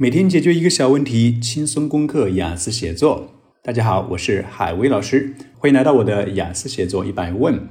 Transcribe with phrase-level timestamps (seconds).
[0.00, 3.34] 每天解决一个小问题，轻松攻克雅思写作。
[3.64, 7.66] 大家好，我是海威老师，欢迎来到我的雅思写作一百问。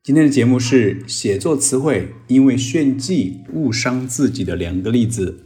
[0.00, 5.44] 今天的节目是写作词汇因为炫技误伤自己的两个例子。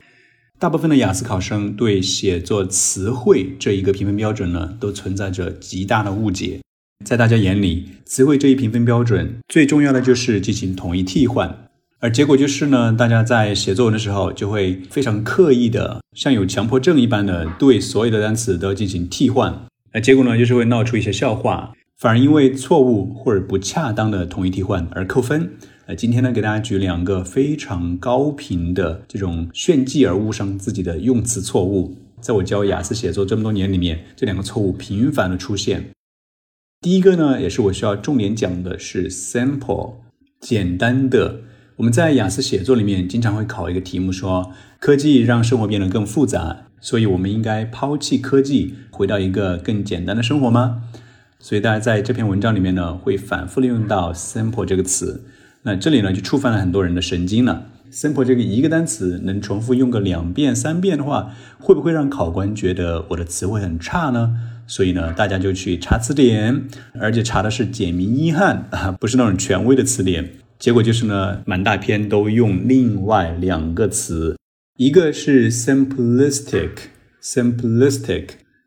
[0.59, 6.61] 大部分的雅思考生对写作词汇这一个评分标准呢，都存在着极大的误解。
[7.07, 11.68] 在大家眼里，词汇这一评分标准最重要的就是进行统一替换。
[12.01, 19.67] 而结果就是呢，大家在写作文的时候就会非常刻意的，像有强迫症一般的对所有的单词都进行替换。
[19.93, 25.51] 那结果呢，就是会闹出一些笑话，反而因为错误或者不恰当的统一替换而扣分。
[25.87, 35.91] 呃，今天呢，给大家举两个非常高频的这种炫技而误伤自己的用词错误，在我教雅思写作这么多年里面，这两个错误频繁的出现。
[36.81, 39.95] 第一个呢，也是我需要重点讲的是 simple，
[40.41, 41.41] 简单的。
[41.79, 50.83] 我们在雅思写作里面经常会考一个题目，说科技让生活变得更复杂，所以我们应该抛弃科技，回到一个更简单的生活吗？
[51.39, 55.23] 所以大家在这篇文章里面呢，会反复利用到 simple 这个词。
[55.63, 57.69] 那这里呢，就触犯了很多人的神经了。
[57.93, 64.35] simple 这个一个单词能重复用个两遍三遍的话，会不会让考官觉得我的词汇很差呢？
[64.67, 66.65] 所以呢，大家就去查词典，
[66.99, 70.29] 而且查的是简明易汉啊，不是那种权威的词典。
[70.59, 74.37] 结果就是呢，满大篇都用另外两个词，
[74.77, 78.25] 一个是 simplistic，simplistic，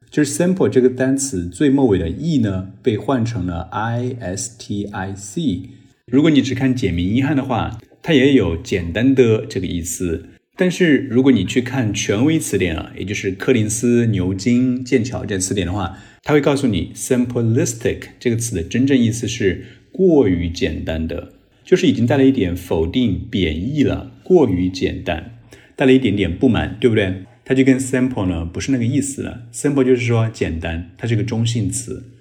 [0.09, 5.63] 就是 simple 这个单词最末尾的 e 呢被换成了 i s t i c。
[6.09, 10.27] 如果你只看简明易汉的话，它也有简单的这个意思。
[10.55, 21.33] 但是如果你去看权威词典啊，也就是柯林斯、牛津、剑桥这词典的话，它会告诉你 simplistic 这个词的真正意思是过于简单的。
[21.63, 25.39] 就是已经带了一点否定、贬义了，过于简单，
[25.75, 27.25] 带了一点点不满，对不对？
[27.43, 29.47] 它就跟 simple 呢不是那个意思了。
[29.51, 32.11] simple 就是说简单，它是个中性词。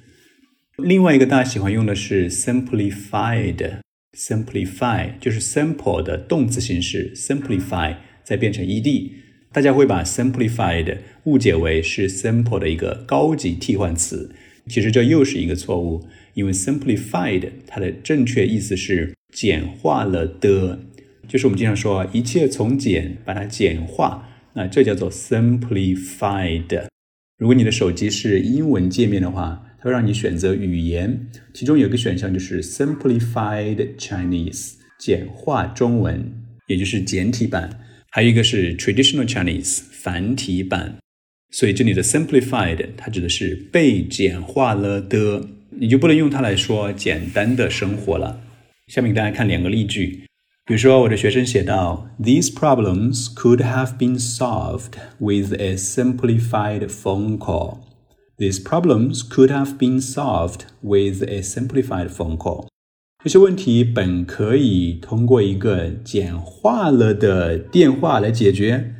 [0.77, 9.11] 另外一个大家喜欢用的是 simplified，simplify 就是 simple 的动词形式，simplify 再变成 ed，
[9.53, 14.35] 大家会把 simplified 误解为是 simple 的一个高级替换词，
[14.69, 19.13] 其实这又是一个错误，因为 simplified 它的正确意思是。
[19.33, 20.81] 简化了的，
[21.29, 26.87] 就是我们经常说一切从简把它简化，那这叫做 simplified。
[27.39, 36.33] 如果你的手机是英文界面的话，它会让你选择语言，其中有一个选项就是 simplified Chinese，简化中文，
[36.67, 37.71] 也就是简体版；
[38.11, 40.97] 还有一个是 traditional Chinese，繁体版。
[41.53, 48.43] 所以这里的 simplified 它指的是被简化了的，你就不能用它来说简单的生活了。
[48.91, 50.25] 下面给大家看两个例句，
[50.67, 57.79] 比如说我的学生写到，These problems could have been solved with a simplified phone call.
[58.37, 62.67] These problems could have been solved with a simplified phone call.
[63.23, 68.93] 这些问题本可以通过一个简化了的电话来解决。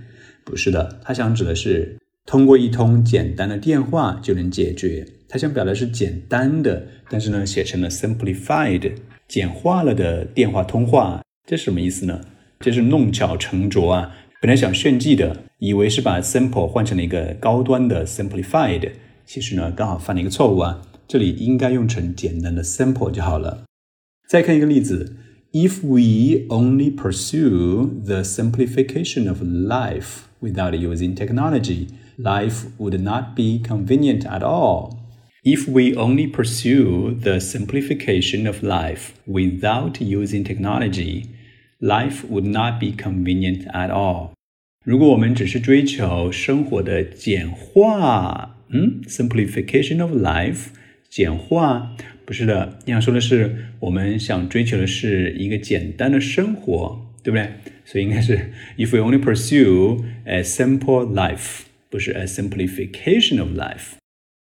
[0.45, 5.07] 不是的，他想指的是通过一通简单的电话就能解决。
[5.29, 8.93] 他想表达是简单的，但是呢，写成了 simplified。
[9.29, 12.21] 简化了的电话通话，这是什么意思呢？
[12.59, 14.15] 这是弄巧成拙啊！
[14.43, 18.91] 本来想炫技的，以为是把 simple 换成了一个高端的 simplified，
[19.25, 20.83] 其实呢，刚好犯了一个错误啊！
[21.07, 23.65] 这里应该用成简单的 simple 就好了。
[24.29, 25.17] 再看一个例子
[25.53, 31.87] ：If we only pursue the simplification of life without using technology,
[32.20, 34.98] life would not be convenient at all.
[35.44, 41.26] If we only pursue the simplification of life without using technology,
[41.80, 44.32] life would not be convenient at all.
[44.84, 50.68] 如果我们只是追求生活的简化，嗯，simplification of life，
[51.10, 57.50] 简化不是的，你想说的是我们想追求的是一个简单的生活，对不对？
[57.86, 63.95] 所以应该是 if we only pursue a simple life， 不是 a simplification of life。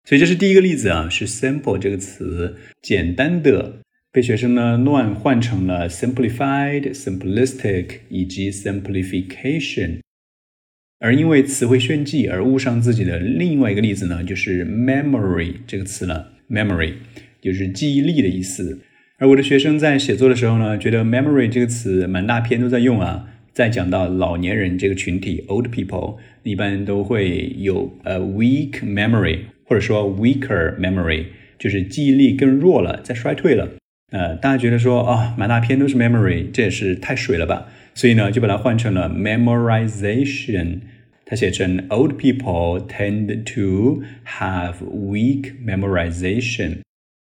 [0.04, 3.80] 所以这是第一个例子啊，是 simple 这个词，简单的
[4.12, 10.00] 被学生呢乱换成了 simplified、simplistic 以及 simplification。
[10.98, 16.32] 而因为词汇炫技而误伤自己的另外一个例子呢，就是 memory 这个词了。
[16.50, 16.94] memory
[17.40, 18.80] 就是记忆力的意思。
[19.18, 23.28] 而我的学生在写作的时候呢，觉得 memory 这个词满大篇都在用啊，
[23.60, 29.40] 再讲到老年人这个群体 old people，一般都会有呃 weak memory。
[29.66, 31.26] 或者说 weaker memory，
[31.58, 33.68] 就是记忆力更弱了，在衰退了。
[34.12, 37.66] 呃，大家觉得说啊，满大片都是 memory，这也是太水了吧？
[37.94, 40.78] 所以呢，就把它换成了 memorization，
[41.26, 46.78] 它写成 Old people tend to have weak memorization。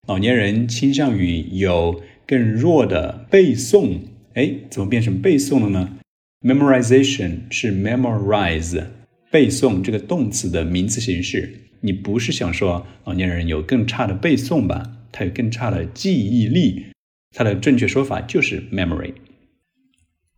[0.09, 3.99] 老年人倾向于有更弱的背诵。
[4.33, 5.99] 哎，怎么变成背诵了呢
[6.43, 8.85] ？Memorization 是 memorize
[9.31, 11.55] 背诵这个动词的名词形式。
[11.81, 14.83] 你不是想说老年人有更差的背诵吧？
[15.11, 16.87] 他有更差的记忆力。
[17.35, 19.15] 它的正确说法就是 memory。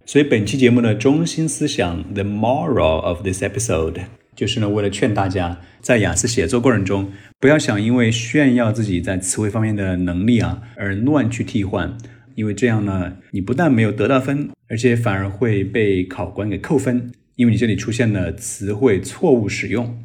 [0.06, 4.04] 所以本期节目的中心思想，the moral of this episode，
[4.36, 7.10] 就是呢，为了劝大家在雅思写作过程中，
[7.40, 11.96] 不要想因为炫耀自己在词汇方面的能力啊，而乱去替换，
[12.34, 19.98] 因为这样呢，你不但没有得到分，而且反而会被考官给扣分，因为你这里出现了词汇错误使用。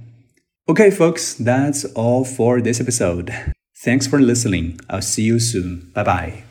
[0.66, 3.32] Okay, folks, that's all for this episode.
[3.84, 4.78] Thanks for listening.
[4.88, 5.92] I'll see you soon.
[5.94, 6.49] Bye bye.